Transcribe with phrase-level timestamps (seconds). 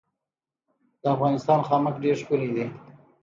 [1.01, 2.65] د افغانستان خامک ډیر ښکلی دی